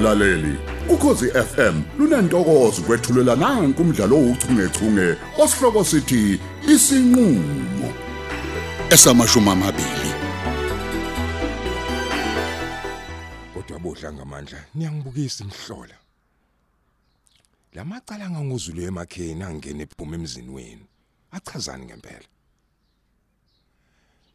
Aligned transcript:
mlaleli. 0.00 0.58
Ukhosi 0.88 1.26
FM 1.30 1.82
lunantokozo 1.98 2.82
kwethulela 2.82 3.36
nanku 3.36 3.82
umdlalo 3.82 4.16
ouchungechunge 4.16 5.16
osihloko 5.38 5.84
sithi 5.84 6.40
isinqulo 6.72 7.88
esamashuma 8.90 9.52
amabili. 9.52 10.10
Kodwa 13.54 13.78
bodla 13.78 14.12
ngamandla 14.12 14.64
niyangibukisa 14.74 15.44
imhlola 15.44 15.96
lamacala 17.72 18.30
nganguzulu 18.30 18.82
emakheni 18.82 19.42
angene 19.42 19.82
ephuma 19.82 20.16
emzini 20.16 20.50
wenu 20.50 20.84
achazani 21.32 21.84
ngempela. 21.84 22.28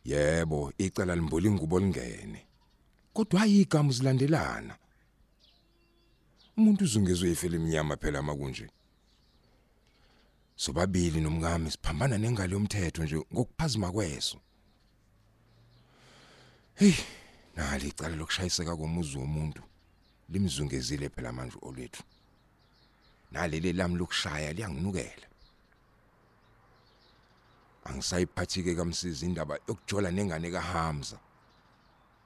Yebo 0.05 0.73
icala 0.77 1.15
limboli 1.15 1.47
ingubo 1.47 1.79
lingene 1.79 2.45
kodwa 3.13 3.41
ayigama 3.41 3.91
zilandelana 3.91 4.75
umuntu 6.57 6.83
uzungezwe 6.83 7.31
ifele 7.31 7.55
eminyama 7.55 7.97
phela 7.97 8.21
makunje. 8.21 8.69
Sobabili 10.55 11.21
nomngami 11.21 11.71
siphambana 11.71 12.17
nengalo 12.17 12.53
yomthetho 12.53 13.03
nje 13.03 13.17
ngokuphazima 13.33 13.91
kweso. 13.91 14.37
Hey 16.75 16.95
nali 17.55 17.87
icala 17.87 18.15
lokushayiseka 18.15 18.75
komuzi 18.75 19.17
womuntu. 19.17 19.61
Limzungezile 20.29 21.09
phela 21.09 21.31
manje 21.33 21.57
olwethu. 21.61 22.03
Naleli 23.31 23.73
lami 23.73 23.95
lokushaya 23.97 24.53
liyanginukela. 24.53 25.27
Angisayiphathike 27.83 28.75
kamsizi 28.75 29.25
indaba 29.25 29.59
yokujola 29.67 30.11
nengane 30.11 30.51
kaHamza. 30.51 31.19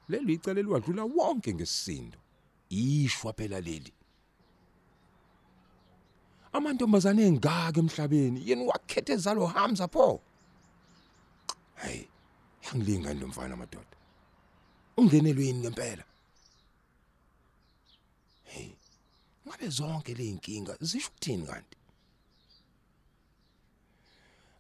Leli 0.10 0.34
icala 0.34 0.62
liwadlula 0.62 1.04
wonke 1.04 1.54
ngesisindo 1.54 2.18
ishwa 2.70 3.34
phela 3.34 3.62
leli. 3.62 3.94
Amantombazane 6.54 7.24
engaka 7.24 7.80
emhlabeni 7.80 8.50
yena 8.50 8.64
wakhethe 8.64 9.18
zalo 9.18 9.46
Hamza 9.46 9.88
pho. 9.88 10.22
Hey 11.76 12.08
yangilinga 12.64 13.14
lo 13.14 13.28
mfana 13.28 13.56
madoda. 13.56 13.98
Ungenelwe 14.98 15.46
yini 15.46 15.60
ngempela? 15.60 16.04
Hey 18.44 18.70
ngabe 19.48 19.68
zonke 19.70 20.14
le 20.14 20.30
inkinga 20.30 20.78
zisho 20.82 21.08
ukuthini 21.08 21.48
kanti? 21.48 21.78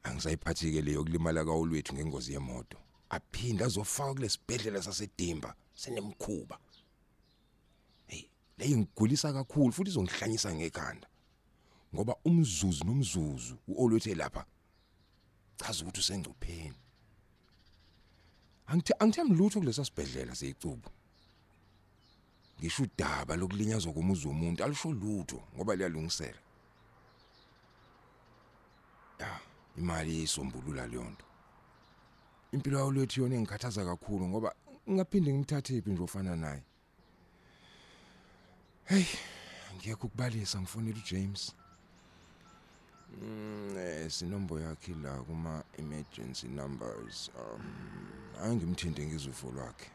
Angisayiphathike 0.03 0.81
leyo 0.81 1.03
kulimala 1.03 1.45
kaolwethu 1.45 1.93
ngengozi 1.93 2.33
yemoto. 2.33 2.77
Aphinda 3.09 3.65
azofaka 3.65 4.13
kulesibhedlela 4.13 4.81
sasedimba 4.81 5.55
senemkhuba 5.75 6.59
hey 8.07 8.29
le 8.57 8.65
ingigulisa 8.65 9.33
kakhulu 9.33 9.73
futhi 9.73 9.89
izongihlanyisa 9.89 10.55
ngekhanda. 10.55 11.08
Ngoba 11.93 12.15
umzuzu 12.25 12.85
nomzuzu 12.85 13.55
uolwethe 13.67 14.15
lapha 14.15 14.45
chaza 15.57 15.83
ukuthi 15.83 15.99
usengcupheni. 15.99 16.79
Angithi 18.67 18.93
angithembi 18.99 19.35
lutho 19.35 19.59
kulesa 19.59 19.85
sibhedlela 19.85 20.35
seyicubu. 20.35 20.89
Ngisho 22.59 22.83
udaba 22.83 23.35
lokulinyazwa 23.35 23.93
komuzi 23.93 24.27
womuntu 24.27 24.63
alisho 24.63 24.91
lutho 24.91 25.43
ngoba 25.55 25.75
liyalungisela. 25.75 26.41
Ya 29.19 29.39
imali 29.77 30.23
isombulula 30.23 30.87
leyo 30.87 31.03
nto. 31.03 31.25
Impilo 32.51 32.77
yawo 32.77 32.91
lethu 32.91 33.21
yona 33.21 33.35
engikhathaza 33.35 33.85
kakhulu 33.85 34.27
ngoba 34.27 34.55
ngaphinde 34.89 35.33
ngimthathe 35.33 35.77
iphi 35.77 35.89
nje 35.89 36.03
ofana 36.03 36.35
naye. 36.35 36.63
Hey 38.85 39.05
ngiyakho 39.75 40.07
ukubalisa 40.07 40.61
ngifonela 40.61 40.97
uJames. 40.97 41.53
Mm 41.53 41.55
eh 41.55 41.58
sinombo 44.09 44.59
yakhe 44.59 44.93
la 45.03 45.13
kuma 45.23 45.63
emergency 45.77 46.47
numbers 46.47 47.31
um 47.35 47.61
angimthinte 48.43 49.05
ngizufo 49.05 49.51
lwakhe 49.51 49.89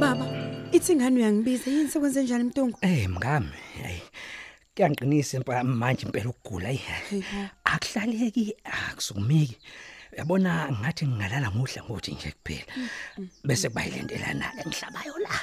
Baba, 0.00 0.26
ithi 0.72 0.92
ingane 0.92 1.16
uyangibiza 1.20 1.70
yini 1.70 1.88
sekwenze 1.88 2.22
njani 2.22 2.44
mntungu? 2.44 2.78
Eh 2.80 3.08
mngami, 3.08 3.48
hey. 3.82 3.98
Kuyangiqinisa 4.74 5.36
impela 5.36 5.64
manje 5.64 6.06
impela 6.06 6.30
ukugula 6.30 6.68
ayi. 6.68 6.76
Hayibo. 6.78 7.48
Akuhlaleki, 7.64 8.54
akusukumeki. 8.64 9.58
Yabona 10.12 10.70
ngathi 10.80 11.06
ngingalala 11.06 11.50
ngudla 11.50 11.82
ngothi 11.84 12.12
nje 12.14 12.30
kuphela. 12.32 12.72
Bese 13.44 13.68
kubayilendelana 13.68 14.52
engihlabayo 14.62 15.18
la. 15.18 15.34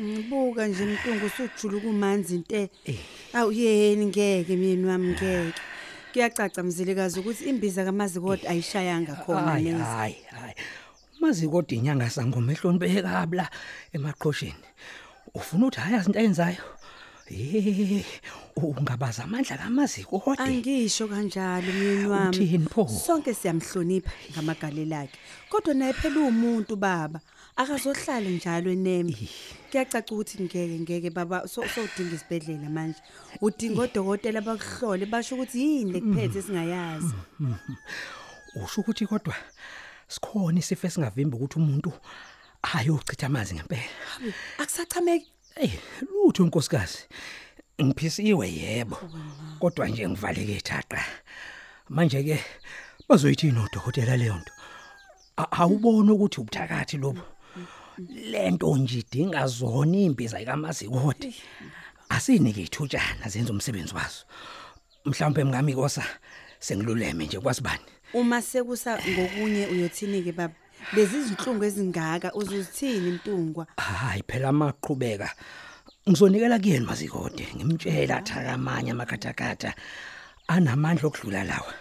Ngibuka 0.00 0.66
nje 0.66 0.84
mntungu 0.84 1.26
usujula 1.26 1.80
kumanzi 1.80 2.34
inte. 2.34 2.70
Eh. 2.84 2.98
Awuyeni 3.32 4.06
ngeke 4.06 4.56
myeni 4.56 4.86
wami 4.86 5.08
ngeke. 5.12 5.60
Kuyacaca 6.12 6.62
mzilikazi 6.62 7.20
ukuthi 7.20 7.44
imbiza 7.44 7.84
kaMazikode 7.84 8.48
ayishayanga 8.48 9.14
khona 9.14 9.40
Hayi 9.52 9.64
nezi. 9.64 9.82
hayi 9.84 10.16
hayi. 10.30 10.54
Mazi 11.20 11.48
kodwa 11.48 11.76
inyanga 11.76 12.10
sangoma 12.10 12.52
ehloniphe 12.52 13.02
kabla 13.02 13.50
emaqhosheni. 13.92 14.64
Ufuna 15.34 15.66
ukuthi 15.66 15.80
hayazi 15.80 16.06
into 16.06 16.18
ayenzayo? 16.18 16.62
Eh, 17.30 18.04
ungabaza 18.56 19.24
amandla 19.24 19.56
kamaziko 19.56 20.18
kodwa. 20.18 20.44
Angisho 20.44 21.06
kanjalo 21.08 21.72
myeni 21.72 22.06
wami. 22.06 22.68
Sonke 22.88 23.34
siyamhlonipha 23.34 24.10
ngamagalelo 24.32 24.96
akhe. 24.96 25.18
Kodwa 25.48 25.74
naye 25.74 25.92
phela 25.92 26.20
umuntu 26.20 26.76
baba. 26.76 27.20
Akazohlala 27.56 28.30
njalo 28.30 28.70
eneme. 28.70 29.14
Kuyacaca 29.70 30.10
ukuthi 30.10 30.42
ngeke 30.42 30.80
ngeke 30.80 31.10
baba 31.10 31.46
so 31.46 31.62
sodinga 31.62 32.16
isibedlela 32.16 32.68
manje. 32.68 32.98
Udinga 33.40 33.82
odokotela 33.82 34.40
bakuhlole 34.40 35.06
basho 35.06 35.34
ukuthi 35.36 35.60
yini 35.60 35.92
lekuphethe 35.92 36.42
singayazi. 36.42 37.14
Usho 38.56 38.80
ukuthi 38.80 39.06
kodwa 39.06 39.34
sikhona 40.08 40.58
isifo 40.58 40.86
esingavimba 40.86 41.36
ukuthi 41.36 41.58
umuntu 41.58 41.92
ayochitha 42.62 43.26
amanzi 43.26 43.54
ngempela. 43.54 43.86
Akusachameki 44.58 45.30
Ey, 45.56 45.70
lutho 46.00 46.44
nkosikazi. 46.44 46.98
Ngiphisiwe 47.82 48.52
yebo. 48.52 48.98
Kodwa 49.58 49.88
nje 49.88 50.08
ngivaleke 50.08 50.56
ethaqa. 50.56 51.04
Manje 51.88 52.22
ke 52.22 52.44
bazoyithini 53.08 53.58
odokotela 53.58 54.16
leyo 54.16 54.36
nto? 54.36 54.52
Awubona 55.36 56.12
ukuthi 56.12 56.40
ubuthakathi 56.40 56.96
lobo. 56.96 57.22
Lento 58.32 58.76
nje 58.76 58.98
idinga 58.98 59.46
zona 59.46 59.96
imbiza 59.96 60.44
kaMazikode. 60.44 61.34
Asinike 62.08 62.62
ithutshana 62.62 63.28
zenza 63.28 63.52
umsebenzi 63.52 63.94
wazo. 63.94 64.24
Mhlawumbe 65.04 65.44
mngami 65.44 65.74
kosa 65.74 66.04
sengiluleme 66.58 67.26
nje 67.26 67.40
kwasibani. 67.40 67.84
uma 68.14 68.42
sekusa 68.42 68.98
ngokunye 68.98 69.66
uyothini 69.66 70.22
ke 70.22 70.32
baba. 70.32 70.54
Lezi 70.92 71.16
izinhlungu 71.16 71.64
ezingaka 71.64 72.34
uzuzithini 72.34 73.10
mntungwa? 73.10 73.66
Hayi 73.76 74.22
phela 74.28 74.48
amaqhubeka. 74.48 75.30
Ngizonikela 76.08 76.58
kuyena 76.58 76.86
mazikode 76.86 77.46
ngimtshela 77.56 78.16
athakamanya 78.16 78.92
amakhathakhatha 78.92 79.74
anamandla 80.48 81.06
okudlula 81.08 81.44
lawa. 81.44 81.74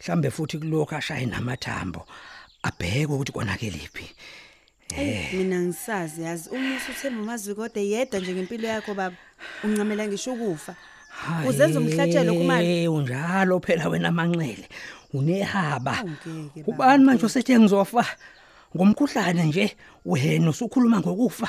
Mhlambe 0.00 0.30
futhi 0.30 0.58
kulokho 0.58 0.96
ashaye 0.96 1.26
namathambo 1.26 2.06
abheke 2.62 3.12
ukuthi 3.12 3.32
konakeliphi. 3.32 4.06
Eh 4.96 5.32
mina 5.34 5.60
ngisazi 5.60 6.22
yazi 6.22 6.50
uma 6.50 6.76
usuthemba 6.76 7.22
umazikode 7.22 7.80
yedwa 7.90 8.20
nje 8.20 8.32
ngempilo 8.32 8.68
yakho 8.68 8.94
baba 8.94 9.16
uncamela 9.64 10.08
ngisho 10.08 10.32
ukufa. 10.32 10.74
Uzenza 11.48 11.80
umhlatshelo 11.80 12.34
kumali. 12.34 12.66
Eh 12.66 12.92
unjalo 12.92 13.60
phela 13.60 13.88
wena 13.88 14.10
manxele. 14.10 14.68
Unehaba. 15.14 15.98
Awungeke, 15.98 16.62
baba. 16.62 16.66
Ubani 16.66 17.04
manje 17.04 17.26
osethe 17.26 17.58
ngizofa? 17.58 18.04
Ngomkhuhlane 18.76 19.44
nje 19.44 19.76
wena 20.04 20.50
usukhuluma 20.50 21.00
ngokufa. 21.00 21.48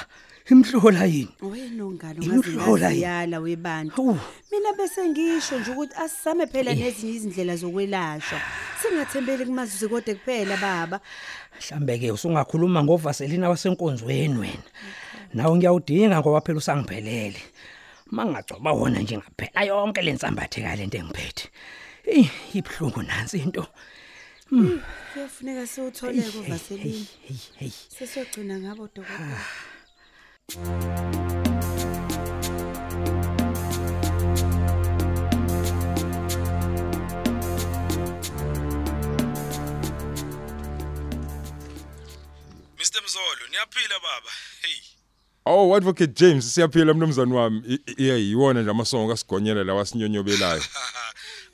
Imhlola 0.52 1.06
yini? 1.06 1.30
Oyenongalo 1.42 2.22
Imhlola 2.22 2.90
yini? 2.90 3.02
ngaziyala 3.02 3.40
webantu. 3.40 3.96
Hawu. 3.96 4.20
Mina 4.52 4.74
bese 4.78 5.10
ngisho 5.10 5.60
nje 5.60 5.72
ukuthi 5.72 5.96
asisame 5.98 6.48
phela 6.48 6.74
nezinye 6.74 7.14
izindlela 7.14 7.56
zokwelashwa. 7.56 8.40
Singathembeli 8.82 9.46
kumazikode 9.46 10.16
kuphela 10.16 10.58
baba. 10.58 11.00
Mhlambe 11.58 11.98
ke 11.98 12.12
usungakhuluma 12.12 12.84
ngovaselina 12.84 13.50
wasenkonzweni 13.50 14.38
wena. 14.38 14.70
Nawe 15.34 15.58
ngiyawudinga 15.58 16.20
ngoba 16.20 16.42
phela 16.42 16.58
usangiphelele. 16.58 17.42
Mangagcoba 18.12 18.72
wona 18.72 19.00
nje 19.00 19.18
ngaphela 19.18 19.64
yonke 19.66 20.02
lensambathe 20.02 20.62
kalento 20.62 20.98
engiphethe. 20.98 21.50
Ey, 22.08 22.30
ibhlungu 22.54 23.02
nansi 23.04 23.38
into. 23.38 23.66
Hmm. 24.50 24.80
Kuyafuneka 25.14 25.68
siutholeko 25.68 26.42
vaselini. 26.42 27.08
Sesiyogcina 27.98 28.60
ngabo 28.60 28.90
dokotela. 28.96 29.38
Ah. 29.38 29.66
Mr 42.78 43.02
Mzolo, 43.06 43.48
niyaphila 43.50 44.00
baba. 44.00 44.32
Hey. 44.62 44.82
Oh 45.46 45.76
advocate 45.76 46.14
James 46.14 46.54
siyaphila 46.54 46.94
mnumzane 46.94 47.34
wami. 47.34 47.80
Yeah, 47.98 48.22
yiwona 48.22 48.62
nje 48.62 48.72
amasongo 48.72 49.10
kasigonyela 49.12 49.64
lawa 49.64 49.86
sinyonyobelayo. 49.86 50.64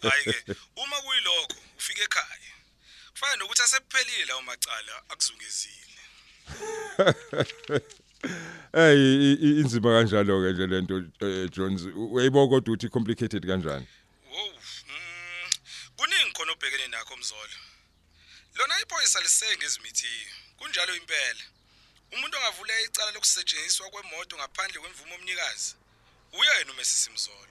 hayi 0.09 0.23
ke 0.23 0.55
uma 0.75 1.01
kuyilokho 1.01 1.55
ufika 1.77 2.03
ekhaya 2.03 2.51
kufana 3.13 3.35
nokuthi 3.35 3.61
asephelile 3.61 4.25
lawo 4.25 4.41
macala 4.41 5.03
akuzungezile. 5.09 5.87
I- 8.73 9.59
inzima 9.61 9.89
kanjalo 9.99 10.41
ke 10.43 10.53
nje 10.53 10.67
lento 10.67 10.97
eh, 11.19 11.49
Jones. 11.51 11.81
Uyayibo 11.95 12.47
kodwa 12.49 12.73
uthi 12.73 12.89
complicated 12.89 13.45
kanjani? 13.47 13.87
Mm, 14.25 15.49
kuningi 15.97 16.31
khona 16.31 16.51
obhekene 16.51 16.87
nakho 16.87 17.17
Mzolo. 17.17 17.57
Lona 18.55 18.81
iphoyisa 18.81 19.21
lisenge 19.21 19.65
ezimithiyo 19.65 20.31
kunjalo 20.57 20.95
impela. 20.95 21.43
Umuntu 22.11 22.37
ongavule 22.37 22.83
icala 22.83 23.11
lokusetshenziswa 23.11 23.89
kwemoto 23.89 24.37
ngaphandle 24.37 24.79
kwemvumo 24.81 25.13
yomnikazi 25.13 25.75
uyena 26.33 26.71
uMesisi 26.71 27.09
Mzolo. 27.09 27.47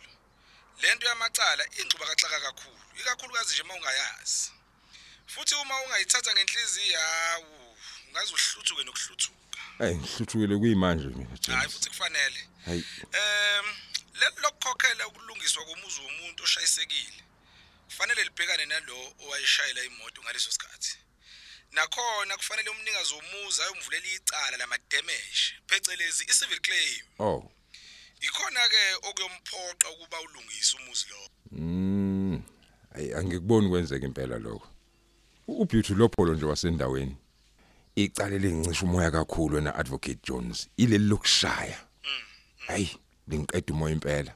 Lento 0.83 1.07
yamacala 1.07 1.65
ingcuba 1.79 2.07
kaxaka 2.07 2.41
kakhulu 2.41 2.81
ikakhulukazi 3.01 3.55
nje 3.55 3.63
mawungayazi. 3.63 4.53
Futhi 5.27 5.55
uma 5.55 5.83
ungayithatha 5.83 6.33
ngenhliziyo 6.33 7.01
hawu 7.01 7.77
ungaze 8.09 8.35
uhluthuke 8.35 8.85
nokuhluthuka. 8.85 9.61
Hey 9.79 9.95
ngihluthukile 9.95 10.59
kuyimanje 10.59 11.05
mina 11.05 11.29
hayi 11.29 11.41
James 11.41 11.73
futhi 11.73 11.89
kufanele. 11.89 12.49
Hayi. 12.67 12.85
Em 13.13 13.65
lelo 14.21 14.41
lokukhokhela 14.43 15.07
ukulungiswa 15.07 15.65
komuzi 15.65 16.01
womuntu 16.01 16.45
oshayisekile 16.45 17.25
kufanele 17.87 18.25
libhekane 18.25 18.67
nalo 18.67 19.15
owayeshayela 19.21 19.85
imoto 19.85 20.23
ngaleso 20.23 20.51
sikhathi. 20.51 20.99
Nakhona 21.73 22.37
kufanele 22.37 22.71
umnikazi 22.71 23.15
womuzi 23.15 23.63
ayomvulela 23.63 24.09
icala 24.09 24.57
lamademeshi 24.57 25.55
phecelezi 25.67 26.25
i-civil 26.25 26.61
claim. 26.61 27.05
Oh. 27.19 27.53
Ikhona 28.21 28.61
ke 28.69 29.09
okuyomphoqa 29.09 29.89
ukuba 29.91 30.17
ulungise 30.21 30.77
umuzi 30.77 31.07
lo? 31.11 31.17
Mm. 31.53 32.43
Angikuboni 33.17 33.69
kwenzeka 33.69 34.07
impela 34.07 34.39
lokho. 34.39 34.69
uBeauty 35.49 35.95
Lopholo 35.95 36.35
nje 36.35 36.45
wasendaweni. 36.45 37.17
Icala 37.95 38.39
lengicisha 38.39 38.87
umoya 38.87 39.11
kakhulu 39.11 39.55
wena 39.55 39.75
advocate 39.75 40.19
Jones. 40.23 40.69
Ileli 40.77 41.05
lokushaya 41.05 41.79
hayi 42.67 42.99
lingiqeda 43.29 43.75
umoya 43.75 43.93
impela. 43.93 44.35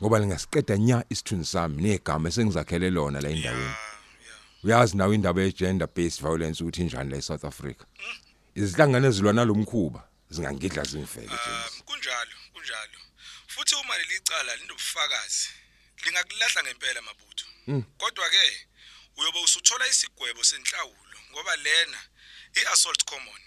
Ngoba 0.00 0.18
lingasiqeda 0.18 0.76
nya 0.76 1.04
isithunzi 1.10 1.50
sami 1.50 1.82
negama 1.82 2.28
esengizakhele 2.28 2.90
lona 2.90 3.20
la 3.20 3.28
endaweni. 3.28 3.74
Uyazi 4.64 4.96
nawe 4.96 5.14
indaba 5.14 5.42
ye 5.42 5.52
gender 5.52 5.88
based 5.96 6.20
violence 6.20 6.62
ukuthi 6.64 6.82
injani 6.82 7.10
la 7.10 7.16
eSouth 7.16 7.44
Africa? 7.44 7.84
Izihlangano 8.54 9.08
ezilwana 9.08 9.40
nalomkhuba 9.40 10.08
zingangidla 10.30 10.84
zingifeke 10.84 11.26
kunjalo 11.26 11.58
kunjalo 11.62 11.77
futhi 13.58 13.74
uma 13.74 13.98
leli 13.98 14.20
cala 14.20 14.56
linobufakazi 14.56 15.48
lingakulahla 16.04 16.62
ngempela 16.62 17.02
mabutho 17.02 17.46
kodwa 17.98 18.30
ke 18.30 18.66
uyobe 19.16 19.38
usuthola 19.38 19.88
isigwebo 19.88 20.44
senhlawulo 20.44 21.18
ngoba 21.30 21.56
lena 21.56 22.00
iassault 22.54 23.04
common 23.04 23.40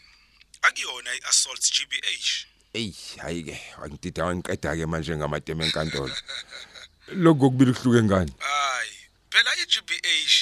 akuyona 0.62 1.16
iassault 1.16 1.64
GBH 1.72 2.28
Ey, 2.74 2.94
hayi 3.22 3.44
ke, 3.44 3.62
angidida 3.84 4.26
wangiqeda 4.26 4.76
ke 4.76 4.86
manje 4.86 5.16
ngamateme 5.16 5.66
enkantolo. 5.66 6.16
Lokho 7.08 7.50
kubili 7.50 7.74
kuhluke 7.74 8.04
ngani? 8.04 8.34
hayi 8.40 8.98
phela 9.30 9.56
iGBH 9.56 10.34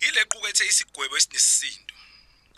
ilequkethe 0.00 0.66
isigwebo 0.66 1.16
esinesisindo 1.16 1.94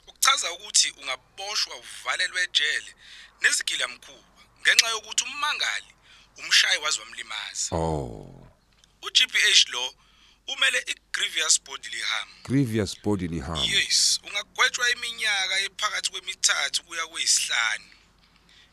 ukuchaza 0.06 0.52
ukuthi 0.52 0.90
ungaboshwa 0.90 1.76
uvalelwe 1.76 2.42
ejele 2.42 2.94
nezigila 3.40 3.88
mkhuba 3.88 4.42
ngenxa 4.60 4.88
yokuthi 4.88 5.24
ummangali 5.24 5.93
umshayi 6.38 6.78
wazi 6.78 7.00
wamlimaza 7.00 7.76
Oh, 7.76 8.46
uGBH 9.02 9.68
lo 9.72 9.94
umele 10.46 10.84
igrievous 10.86 11.62
bodily 11.64 12.00
harm. 12.00 12.28
Grievous 12.42 13.02
bodily 13.02 13.40
harm. 13.40 13.64
yes 13.64 14.20
ungagwetshwa 14.26 14.90
iminyaka 14.90 15.60
ephakathi 15.60 16.10
kwemithathu 16.10 16.82
kuya 16.82 17.06
kweyisihlanu. 17.06 17.84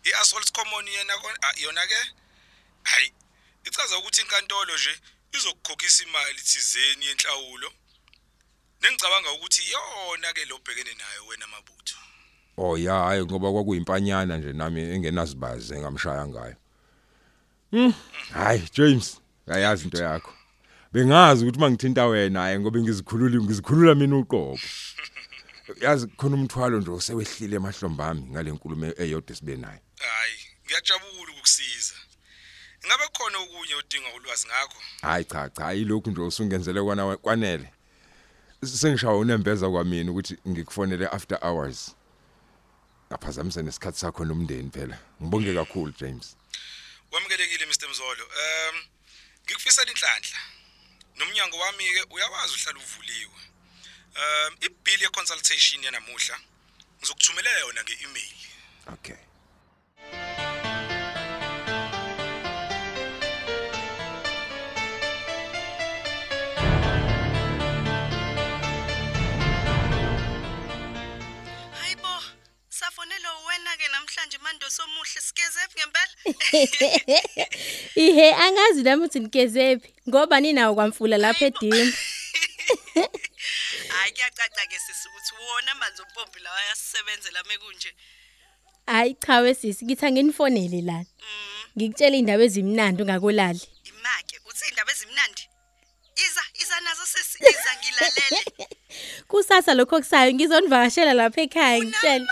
Iassault 0.03 0.51
common 0.51 0.87
yena 0.87 1.13
ah, 1.41 1.53
yona 1.57 1.87
ke 1.87 1.95
hayi 2.83 3.13
ichaza 3.63 3.97
ukuthi 3.97 4.21
inkantolo 4.21 4.73
nje 4.75 4.99
izokukhokhisa 5.33 6.03
imali 6.03 6.39
thizeni 6.41 7.05
yenhlawulo. 7.05 7.73
Nengicabanga 8.81 9.31
ukuthi 9.31 9.61
yona 9.71 10.33
ke 10.33 10.45
lobhekene 10.45 10.93
nayo 10.93 11.25
wena 11.25 11.47
mabutho. 11.47 11.97
Oh 12.57 12.77
ya, 12.77 12.93
hayi 12.93 13.25
ngoba 13.25 13.51
kwakuyimpanyana 13.51 14.37
nje 14.37 14.53
nami 14.53 14.81
engenazibazi 14.81 15.73
engamshaya 15.73 16.27
ngayo. 16.27 16.55
Hmm, 17.71 17.94
hayi 18.33 18.69
James, 18.73 19.21
ayazi 19.47 19.83
into 19.83 19.97
yakho. 19.97 20.33
Bengazi 20.94 21.45
ukuthi 21.45 21.59
mangithinta 21.59 22.06
wena 22.06 22.39
hayi 22.39 22.59
ngoba 22.59 22.79
ngizikhulula 22.79 23.44
ngizikhulula 23.44 23.95
mina 23.95 24.18
uqobo. 24.18 24.59
Yazi 25.81 26.07
khona 26.07 26.35
umthwalo 26.35 26.79
nje 26.79 26.91
osewehlile 26.91 27.56
emahlombe 27.56 28.03
ami 28.03 28.21
ngale 28.21 28.51
nkulumo 28.51 28.94
eyodwa 28.97 29.35
sibe 29.35 29.56
nayo. 29.56 29.79
hayi 29.97 30.35
ngiyajabula 30.65 31.31
ukukusiza 31.31 31.95
ingabe 32.83 33.03
khona 33.18 33.38
okunye 33.38 33.75
odinga 33.75 34.09
ulwazi 34.18 34.47
ngakho 34.47 34.77
Hayi 35.01 35.25
cha 35.25 35.50
cha 35.50 35.68
ayilokhu 35.68 36.12
nje 36.12 36.21
usungenzele 36.21 36.81
kwana 36.81 37.18
kwanele. 37.18 37.73
Sengishawa 38.65 39.18
unembeza 39.18 39.69
kwamina 39.69 40.12
ukuthi 40.12 40.38
ngikufonele 40.47 41.07
after 41.07 41.39
hours. 41.41 41.95
Ngaphazamisa 43.07 43.62
nesikhathi 43.62 44.00
sakho 44.00 44.25
nomndeni 44.25 44.69
phela. 44.69 44.97
Ngibonge 45.21 45.53
kakhulu 45.53 45.94
James. 46.00 46.35
Mzolo 48.01 48.25
um 48.25 48.83
ngikufisela 49.45 49.92
inhlanhla. 49.92 50.39
Nomnyango 51.15 51.57
wami 51.57 51.94
ke 51.94 52.06
uyawazi 52.09 52.53
uhlala 52.53 52.80
uvuliwe. 52.80 53.42
Um 54.15 54.57
ibill 54.62 55.01
ye 55.01 55.09
consultation 55.09 55.83
yanamuhla 55.83 56.39
ngizokuthumelela 56.98 57.59
yona 57.59 57.83
ngeemail. 57.83 58.38
Okay. 58.88 59.31
Ihe 77.95 78.33
angazi 78.33 78.83
nami 78.83 79.05
ukuthi 79.05 79.19
nikezephi 79.19 79.93
ngoba 80.09 80.39
ninawo 80.39 80.75
kwamfula 80.75 81.17
lapha 81.17 81.45
eDimba. 81.45 81.97
Hayi 83.93 84.11
kuyacaca 84.13 84.63
ke 84.69 84.79
sisi 84.79 85.07
ukuthi 85.07 85.33
wona 85.35 85.75
manzi 85.75 86.01
umpompi 86.01 86.39
lawa 86.39 86.57
ayasebenzela 86.57 87.43
mekunje. 87.43 87.93
Hayi 88.85 89.15
cha 89.25 89.39
wesisi 89.39 89.85
ngithi 89.85 90.05
anginifonele 90.05 90.81
lana. 90.81 91.05
Ngikutshela 91.77 92.17
indaba 92.17 92.43
ezimnandi 92.43 93.03
ungakolali. 93.03 93.61
Imake, 93.89 94.39
uthi 94.49 94.69
indaba 94.69 94.91
ezimnandi. 94.91 95.43
Iza, 96.15 96.43
iza 96.61 96.79
nazo 96.79 97.05
sisi, 97.05 97.37
iza 97.39 97.71
ngilalele. 97.79 98.41
Kusasa 99.29 99.73
lokho 99.73 99.99
kusayo 99.99 100.33
ngizonivakashela 100.33 101.13
lapha 101.13 101.41
ekhaya 101.41 101.79
ngitshela. 101.79 102.27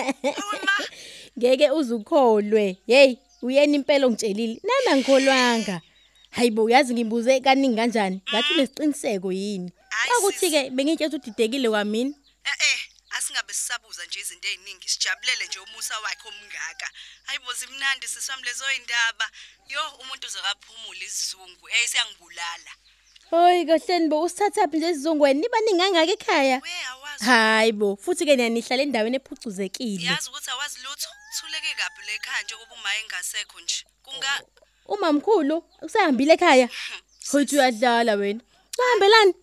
Ngeke 1.38 1.70
uzukholwe. 1.70 2.76
Hey, 2.86 3.16
uyena 3.42 3.74
impela 3.74 4.06
ongitshelile. 4.06 4.60
Nami 4.62 4.88
angikholwanga. 4.92 5.80
Hayibo 6.30 6.64
uyazi 6.64 6.94
ngimbuze 6.94 7.40
kaningi 7.40 7.76
kanjani? 7.76 8.22
Ngathi 8.30 8.52
unesiqiniseko 8.52 9.32
yini? 9.32 9.72
Hayi, 9.90 10.10
Akuthi 10.18 10.50
ke 10.50 10.70
bengitshela 10.70 11.08
ukuthi 11.08 11.30
udidekile 11.30 11.68
kwamina. 11.68 12.14
Eh 12.44 12.56
eh, 12.68 12.80
asingabe 13.16 13.52
sisabuza 13.54 14.04
nje 14.04 14.20
izinto 14.20 14.48
eziningi, 14.48 14.88
sijabulele 14.88 15.46
nje 15.46 15.58
umusa 15.58 15.98
wakhe 15.98 16.28
omngaka. 16.28 16.88
Hayibo 17.26 17.52
zimnandi 17.52 18.08
siswami 18.08 18.42
lezo 18.42 18.64
indaba. 18.78 19.26
Yo, 19.68 19.80
umuntu 20.00 20.26
uzakaphumula 20.26 21.04
isizungu. 21.08 21.68
Eh 21.68 21.88
siyangibulala. 21.88 22.72
Hoyi 23.30 23.66
kahleni 23.66 24.08
bo 24.10 24.22
usithathaphi 24.22 24.76
nje 24.76 24.90
isizongweni 24.90 25.40
niba 25.40 25.58
ningangaka 25.60 26.12
ekhaya? 26.16 26.60
We 26.62 26.70
awazi 26.92 27.24
Hayibo, 27.24 27.96
futhi 27.96 28.24
ke 28.26 28.36
nihlala 28.36 28.82
endaweni 28.82 29.16
ephucuzekile. 29.20 30.04
yazi 30.06 30.28
ukuthi 30.30 30.50
awazi 30.50 30.78
lutho. 30.84 31.10
Thuleke 31.36 31.74
kabi 31.74 32.02
lekhaya 32.06 32.42
nje 32.44 32.54
kuba 32.56 32.74
uma 32.74 32.90
engasekho 33.00 33.60
nje. 33.60 33.84
Kunga 34.04 34.32
Umamkhulu 34.86 35.56
usahambile 35.82 36.32
ekhaya. 36.34 36.68
Hoyi 37.32 37.46
uyadlala 37.52 38.14
wena. 38.14 38.40
Uhambelani? 38.78 39.34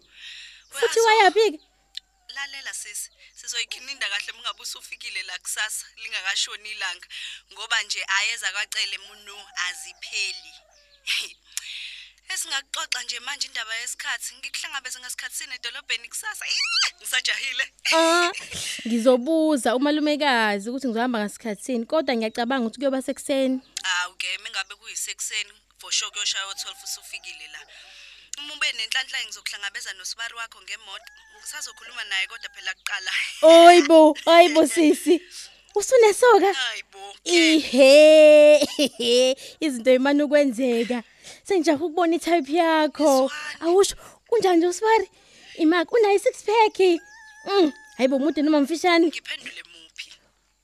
Futhi 0.70 1.00
Uyazi- 1.00 1.06
wayapi 1.08 1.52
ke? 1.52 1.60
lalela 2.36 2.74
sisi. 2.74 3.10
Sizoyikhininda 3.36 4.10
kahle 4.10 4.32
mungabe 4.34 4.62
usufikile 4.62 5.24
la 5.24 5.38
kusasa 5.40 5.86
lingakashoni 6.04 6.70
ilanga 6.72 7.08
ngoba 7.54 7.84
nje 7.84 8.06
ayeza 8.20 8.52
kwacele 8.52 8.98
munu 9.08 9.36
azipheli. 9.68 10.54
Esingaxoxa 12.32 13.00
nje 13.04 13.20
manje 13.20 13.48
indaba 13.48 13.76
yesikhathi. 13.82 14.30
Ngikuhlangabeze 14.40 15.00
ngasikhathi 15.00 15.36
sini 15.38 15.56
edolobheni 15.56 16.08
kusasa. 16.10 16.46
Ih, 16.46 16.62
Ngisajahile. 17.00 17.66
Ah, 17.96 18.32
ngizobuza 18.88 19.76
umalumekazi 19.76 20.70
ukuthi 20.70 20.88
ngizohamba 20.88 21.20
ngasikhatsini 21.20 21.86
kodwa 21.86 22.16
ngiyacabanga 22.16 22.66
ukuthi 22.66 22.80
kuyoba 22.80 23.02
sekuseni. 23.08 23.58
Awu 23.94 24.14
ke 24.22 24.28
mengabe 24.44 24.74
kuyisekuseni 24.80 25.52
for 25.80 25.92
sure 25.92 26.12
kuyoshaya 26.12 26.46
u12 26.52 26.84
usufikile 26.84 27.48
la. 27.54 27.60
Uma 28.40 28.54
ube 28.54 28.68
nenhlanhla 28.78 29.18
ngizokuhlangabeza 29.26 29.94
nosibari 29.94 30.36
wakho 30.36 30.62
ngemoto. 30.62 31.10
Ngisazokhuluma 31.40 32.04
naye 32.10 32.28
kodwa 32.28 32.50
phela 32.56 32.74
kuqala. 32.78 33.12
Oyibo, 33.42 34.18
ayibo 34.26 34.68
sisi. 34.74 35.16
Usunesoka? 35.76 36.54
Hayibo. 36.54 37.04
Ihe. 37.24 37.94
Izinto 39.66 39.94
imani 39.94 40.24
ukwenzeka. 40.24 41.04
Sengijaha 41.44 41.86
ukubona 41.86 42.16
itype 42.16 42.54
yakho. 42.54 43.32
Awusho 43.60 43.96
kunjani 44.28 44.58
nje 44.58 44.68
usibari? 44.68 45.10
Imaki 45.56 45.96
unayo 45.96 46.20
six 46.20 46.44
pack. 46.44 46.80
Mm, 47.46 47.72
hayibo 47.98 48.20
mude 48.20 48.42
noma 48.42 48.62
mfishane. 48.62 49.08
Ngiphendule 49.08 49.64
muphi? 49.64 50.12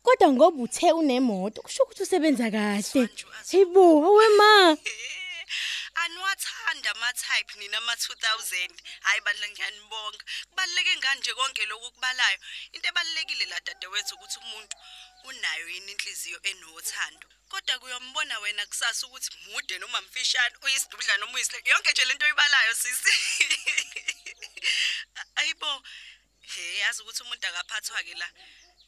Kodwa 0.04 0.32
ngoba 0.34 0.64
uthe 0.64 0.92
unemoto 0.92 1.62
kusho 1.62 1.84
ukuthi 1.84 2.04
usebenza 2.04 2.52
kahle. 2.52 3.10
Hayibo, 3.52 4.06
awe 4.06 4.28
ma. 4.38 4.78
Aniwathanda 6.02 6.92
ama 6.92 7.14
type 7.14 7.60
nina 7.60 7.78
ama 7.78 7.94
2000. 7.94 8.70
Hayi 9.02 9.22
bandla 9.22 9.48
ngiyanibonga. 9.50 10.24
Kubaleke 10.50 10.98
ngani 10.98 11.20
nje 11.20 11.34
konke 11.34 11.66
lokhu 11.66 11.92
kubalayo. 11.92 12.38
Into 12.72 12.90
ebalekile 12.90 13.46
la 13.46 13.60
dadewethu 13.60 14.16
ukuthi 14.16 14.40
umuntu 14.40 14.76
unayo 15.24 15.70
yini 15.70 15.92
inhliziyo 15.92 16.40
enothando. 16.44 17.28
Kodwa 17.50 17.80
kuyombona 17.80 18.40
wena 18.40 18.66
kusasa 18.66 19.08
ukuthi 19.08 19.30
mude 19.52 19.80
noma 19.80 20.02
mfishane 20.02 20.56
uyisidudla 20.64 21.18
noma 21.18 21.34
uyisile. 21.34 21.62
Yonke 21.66 21.92
nje 21.92 22.06
lento 22.06 22.26
oyibalayo 22.26 22.76
sisi. 22.76 23.14
Ayibo. 25.40 25.84
He 26.42 26.78
yazi 26.78 27.02
ukuthi 27.02 27.24
umuntu 27.24 27.48
akaphathwa 27.48 28.04
ke 28.04 28.14
la. 28.14 28.30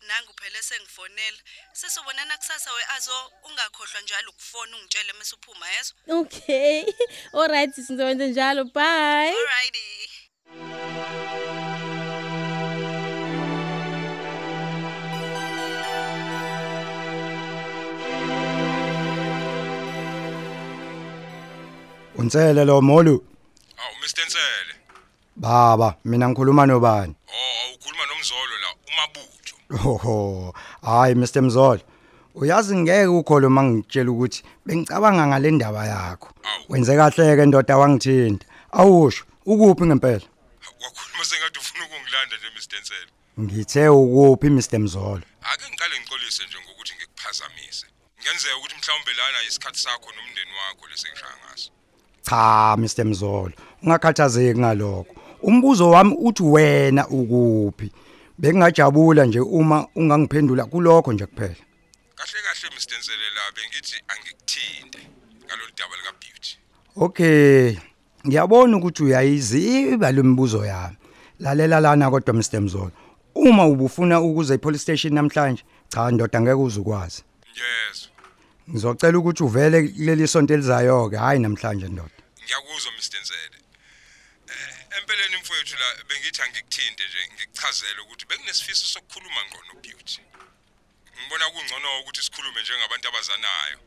Nangu 0.08 0.34
phela 0.34 0.62
sengifonela. 0.62 1.38
Sesobonana 1.74 2.38
kusasa 2.38 2.74
we 2.74 2.84
azo 2.96 3.32
ungakhohlwa 3.44 4.01
njalo 4.01 4.30
ukufona 4.30 4.77
ungitshele 4.77 5.13
mase 5.13 5.36
uphuma 5.36 5.70
yeso. 5.70 5.94
Okay. 6.08 6.86
Alright 7.39 7.75
sizokwenza 7.75 8.27
njalo. 8.27 8.63
Bye. 8.63 9.36
Alrighty. 9.41 10.80
Unsele 22.22 22.66
lo 22.66 22.82
molu. 22.82 23.16
Awu 23.78 23.96
Mr 24.01 24.25
Nsele. 24.28 24.74
Baba, 25.36 25.98
mina 26.06 26.30
ngikhuluma 26.30 26.66
nobani? 26.66 27.16
Oh, 27.28 27.62
awukhuluma 27.66 28.06
nomzolo 28.06 28.56
la 28.63 28.70
umabutho. 28.90 29.56
Hoho. 29.84 30.54
Hayi 30.82 31.16
Mr 31.16 31.42
Mzolo. 31.42 31.82
Uyazi 32.36 32.78
ngeke 32.78 33.06
ukholo 33.06 33.50
mangitshela 33.50 34.12
ukuthi 34.12 34.44
bengicabanga 34.66 35.28
ngale 35.28 35.51
ndaba 35.51 35.86
yakho. 35.86 36.30
Wenze 36.70 36.96
kahle 36.96 37.36
ke 37.36 37.46
ndoda 37.46 37.78
wangithinta. 37.78 38.46
Awusho, 38.72 39.25
ukuphi 39.46 39.86
ngempela? 39.86 40.28
Wakhuluma 40.82 41.25
sengathi 41.25 41.60
ufuna 41.60 41.86
ukungilanda 41.86 42.36
nje 42.38 42.50
Mr 42.56 42.82
Nsele. 42.82 43.12
Ngithe 43.40 43.88
ukuphi 43.90 44.50
Mr 44.50 44.80
Mzolo? 44.80 45.25
Ake 45.42 45.66
ngiqale 45.70 46.00
ngixolise 46.00 46.44
nje 46.46 46.58
ngokuthi 46.63 46.94
ngikuphazamise. 46.96 47.86
Ngenzeka 48.22 48.58
ukuthi 48.58 48.75
mhlawumbe 48.75 49.12
lana 49.13 49.44
isikhathi 49.48 49.80
sakho 49.80 50.10
nomndeni 50.16 50.51
wakho 50.60 50.88
lesengisha 50.88 51.25
ngaso. 51.42 51.72
Cha 52.31 52.77
Mr 52.77 53.05
Mzolo, 53.05 53.51
ungakhathazeki 53.83 54.59
ngalokho. 54.59 55.15
Umbuzo 55.41 55.89
wami 55.89 56.15
uthi 56.19 56.43
wena 56.43 57.07
ukuphi? 57.07 57.91
Bengingajabula 58.38 59.25
nje 59.25 59.39
uma 59.39 59.88
ungangiphendula 59.95 60.65
kulokho 60.65 61.13
nje 61.13 61.25
kuphela. 61.25 61.55
Kahle 62.15 62.39
kahle 62.45 62.75
Mr 62.75 63.00
Nsele 63.00 63.27
la 63.35 63.41
bengithi 63.55 64.03
angikuthinte 64.07 65.00
ngalolu 65.45 65.71
daba 65.77 65.95
lika 65.95 66.11
Beauty. 66.21 66.57
Okay. 66.95 67.77
Ngiyabona 68.27 68.77
ukuthi 68.77 69.03
uyayiziba 69.03 70.11
lembuzo 70.11 70.65
yami. 70.65 70.97
Lalela 71.39 71.79
lana 71.79 72.11
kodwa 72.11 72.33
Mr 72.33 72.61
Mzolo. 72.61 72.91
Uma 73.35 73.65
ubufuna 73.67 74.21
ukuza 74.21 74.53
epolice 74.53 74.81
station 74.81 75.13
namhlanje, 75.13 75.63
cha 75.89 76.11
ndoda 76.11 76.41
ngeke 76.41 76.53
uzukwazi. 76.53 77.23
Yes. 77.55 78.09
Ngizocela 78.69 79.17
ukuthi 79.17 79.43
uvele 79.43 79.88
kuleli 79.88 80.27
sonto 80.27 80.53
elizayo 80.53 81.09
ke, 81.09 81.17
hayi 81.17 81.39
namhlanje 81.39 81.88
ndoda. 81.88 82.21
Ngiyakuzwa 82.43 82.91
Mr 82.91 83.19
Nsele. 83.21 83.57
Eh 84.48 84.98
empeleni 84.98 85.36
mfowethu 85.38 85.75
la 85.77 86.03
bengithi 86.03 86.41
angikuthinte 86.41 87.07
nje 87.07 87.29
ngikuchazele 87.33 88.00
ukuthi 88.01 88.25
bekunesifiso 88.25 88.86
sokukhuluma 88.93 89.45
ngqo 89.45 89.60
no 89.67 89.74
Beauty. 89.81 90.21
Ngibona 91.19 91.50
kungcono 91.50 92.00
ukuthi 92.00 92.21
sikhulume 92.24 92.62
njengabantu 92.62 93.07
abazanayo. 93.07 93.79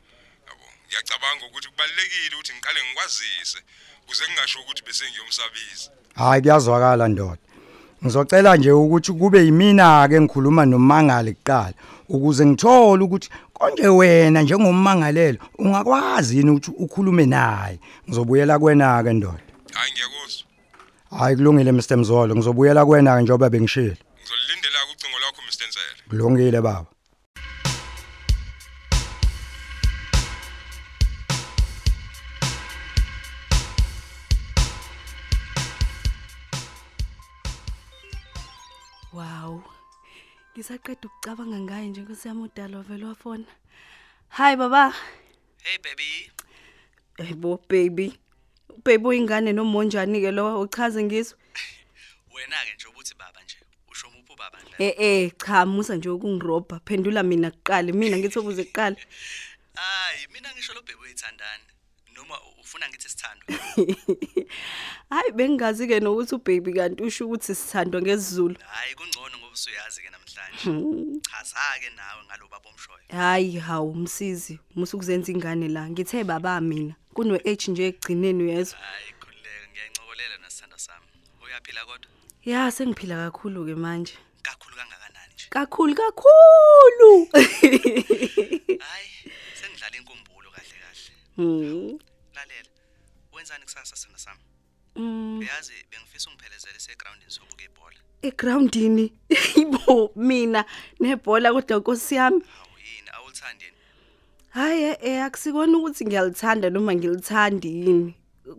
Yabo, 0.46 0.66
ngiyacabanga 0.87 1.46
ukuthi 1.46 1.68
kubalekile 1.68 2.34
ukuthi 2.37 2.52
ngiqale 2.52 2.84
ngikwazise 2.84 3.58
kuze 4.06 4.26
kungasho 4.26 4.61
ukuthi 4.61 4.82
bese 4.82 5.11
ngiyomsabisa. 5.11 5.90
Hayi 6.14 6.42
kuyazwakala 6.42 7.08
ndoda. 7.08 7.53
Ngizocela 8.04 8.56
nje 8.56 8.73
ukuthi 8.73 9.12
kube 9.12 9.44
yimina 9.44 10.08
ke 10.08 10.20
ngikhuluma 10.20 10.66
nomangali 10.66 11.32
kuqala 11.34 11.75
ukuze 12.08 12.46
ngithole 12.46 13.04
ukuthi 13.04 13.28
konje 13.52 13.88
wena 13.88 14.42
njengommangalelo 14.42 15.38
ungakwazi 15.58 16.37
yini 16.38 16.50
ukuthi 16.50 16.70
ukhulume 16.84 17.26
naye. 17.26 17.78
Ngizobuyela 18.06 18.58
kuwena 18.58 19.02
ke 19.04 19.12
ndoda. 19.12 19.42
Hayi 19.73 19.92
ngiyakuzwa. 19.92 20.46
Hayi 21.18 21.37
kulungile 21.37 21.73
Mr 21.73 21.96
Mzolo, 21.96 22.37
ngizobuyela 22.37 22.84
kuwena 22.84 23.16
ke 23.16 23.23
njengoba 23.23 23.50
bengishilo. 23.50 23.96
Ngizolindela 24.20 24.78
ucingo 24.92 25.18
lwakho 25.20 25.40
Mr 25.49 25.68
Nsele. 25.68 26.00
Kulungile 26.08 26.61
baba. 26.61 26.93
Wow. 39.14 39.62
Ngisaqeda 40.52 41.06
ukucabanga 41.06 41.59
ngaye 41.61 41.87
nje 41.88 42.00
nkosiyami 42.02 42.42
udalo 42.42 42.83
vele 42.83 43.04
wafona. 43.06 43.47
Hi 44.28 44.56
baba. 44.56 44.94
Hey 45.62 45.78
baby. 45.78 46.30
Hayibo 47.18 47.61
baby. 47.68 48.18
Baby 48.85 49.06
uyingane 49.06 49.52
nomonjani 49.52 50.21
ke 50.21 50.30
lo 50.30 50.61
uchaze 50.61 51.02
ngizwe. 51.02 51.38
Wena 52.35 52.56
ke 52.66 52.75
nje 52.75 52.88
ubuthi 52.88 53.14
baba 53.14 53.40
nje. 53.44 53.56
Usho 53.90 54.11
muphi 54.11 54.33
ubaba 54.33 54.59
nje? 54.62 54.75
Eh 54.78 54.94
eh 54.99 55.33
cha 55.38 55.66
musa 55.66 55.94
nje 55.97 56.09
ukungirobha 56.09 56.80
phendula 56.85 57.23
mina 57.23 57.50
kuqala 57.50 57.92
mina 57.92 58.18
ngithi 58.18 58.38
ubuze 58.38 58.64
kuqala. 58.64 58.97
Hayi, 59.75 60.26
mina 60.33 60.50
ngisho 60.52 60.75
lo 60.75 60.83
baby 60.83 61.02
uyithandani. 61.02 61.74
Ufuna 62.75 62.88
ngithi 62.88 63.09
sithando. 63.09 63.47
Hayi 65.11 65.33
bengingazi 65.33 65.87
ke 65.87 66.00
nokuthi 66.00 66.35
ubaby 66.35 66.73
kanti 66.73 67.02
usho 67.02 67.26
ukuthi 67.26 67.54
sithandwa 67.54 68.02
ngesizulu. 68.02 68.57
Hayi 68.66 68.95
kungcono 68.95 69.38
ngoba 69.38 69.52
usuyazi 69.52 70.02
ke 70.02 70.11
namhlanje. 70.11 71.21
Chaza 71.23 71.78
ke 71.81 71.90
nawe 71.97 72.25
ngalo 72.26 72.49
baba 72.50 72.69
omshoyo. 72.71 72.99
Hayi 73.11 73.59
hawu 73.59 73.95
msizi 73.95 74.59
musa 74.75 74.97
ukuzenza 74.97 75.33
ingane 75.33 75.69
la 75.69 75.90
ngithe 75.90 76.25
baba 76.25 76.61
mina 76.61 76.95
kuno 77.14 77.38
H 77.45 77.69
nje 77.69 77.87
egcineni 77.87 78.43
uyezwa. 78.43 78.78
Hayi 78.78 79.12
khulileke 79.21 79.69
ngiyancokolela 79.71 80.38
nasithando 80.43 80.78
sami. 80.78 81.07
Uyaphila 81.45 81.85
kodwa? 81.85 82.11
Ya 82.45 82.71
sengiphila 82.71 83.16
kakhulu 83.16 83.66
ke 83.66 83.75
manje. 83.75 84.14
Kakhulu 84.43 84.76
kangakanani 84.76 85.35
nje? 85.35 85.47
Kakhulu 85.50 85.95
kakhulu. 85.95 87.28
Hayi, 88.87 89.11
sengidlala 89.54 89.97
inkumbulo 89.97 90.50
kahle 90.50 90.76
kahle. 90.83 92.13
Lalela. 92.35 92.69
Wenzani 93.33 93.64
kusasa 93.64 93.97
sithando 93.97 94.19
sami? 94.19 94.41
Mm. 94.97 95.38
Uyazi 95.38 95.73
bengifisa 95.91 96.31
ungiphelezele 96.31 96.76
esegroundini 96.76 97.31
sobuka 97.31 97.64
ibhola. 97.64 97.97
egroundini 98.23 99.12
ibo 99.62 100.12
mina 100.17 100.64
nebhola 101.00 101.53
kodwa 101.53 101.79
nkosi 101.79 102.14
yami 102.14 102.41
Hawu 102.41 102.79
yini 102.79 103.09
awulithandi 103.12 103.64
yini? 103.64 103.76
hayi 104.50 104.97
eh 105.00 105.25
akusikona 105.25 105.79
ukuthi 105.79 106.05
ngiyalithanda 106.07 106.71
noma 106.71 106.95
ngilithandi 106.95 107.69
yini 107.69 108.14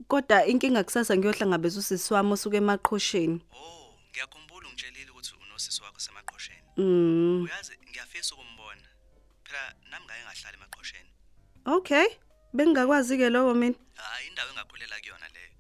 kodwa 0.08 0.46
inkinga 0.46 0.84
kusasa 0.84 1.18
ngiyohlangabeza 1.18 1.80
usisi 1.80 2.14
wami 2.14 2.32
osuke 2.34 2.58
emaqhosheni 2.58 3.40
Oh, 3.54 3.94
ngiyakhumbula 4.12 4.68
ungitshelile 4.68 5.12
ukuthi 5.12 5.32
unosisi 5.44 5.82
wakho 5.84 6.00
semaqhosheni. 6.00 6.62
mm 6.78 7.44
Uyazi 7.44 7.74
ngiyafisa 7.90 8.36
ukumbona. 8.36 8.82
Phela 9.44 9.74
nami 9.90 10.06
ngake 10.06 10.22
ngahlala 10.26 10.58
emaqhosheni. 10.58 11.10
okay 11.66 12.08
bengingakwazi 12.56 13.18
ke 13.18 13.30
lokho 13.30 13.54
mina 13.54 13.76
Hayi 13.96 14.28
indawo 14.28 14.50
engakhulela 14.52 14.96
kuyona 15.04 15.28
leyo. 15.36 15.52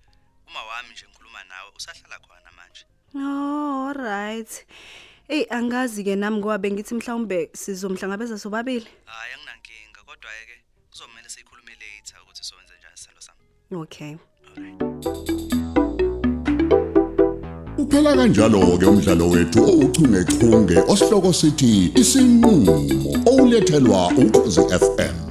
Uma 0.47 0.61
wami 0.69 0.91
nje 0.93 1.05
ngikhuluma 1.07 1.43
nawe 1.49 1.69
usahlala 1.77 2.17
khona 2.23 2.51
manje. 2.57 2.83
oh 3.15 3.89
alright 3.89 4.65
Ey 5.27 5.45
angazi 5.49 6.03
ke 6.03 6.15
nami 6.15 6.37
ngoba 6.37 6.57
bengithi 6.57 6.95
mhlawumbe 6.95 7.49
sizomhlangabeza 7.53 8.39
sobabili 8.39 8.87
Hayi 9.05 9.33
anginankinga 9.33 10.01
kodwa 10.07 10.31
ke 10.47 10.55
kuzomela 10.91 11.29
sikhulume 11.29 11.73
later 11.81 12.17
ukuthi 12.23 12.43
sowenze 12.43 12.73
njani 12.79 12.97
sithando 12.97 13.21
sami. 13.21 13.43
Okay. 13.83 14.15
Uphela 17.77 18.15
kanjalo 18.15 18.77
ke 18.77 18.85
umdlalo 18.85 19.29
wethu 19.29 19.59
ouchungechunge 19.63 20.77
osihloko 20.87 21.33
sithi 21.33 21.91
isinqulo 21.95 22.75
olethelwa 23.25 24.07
ukhozi 24.07 24.61
FM 24.61 25.24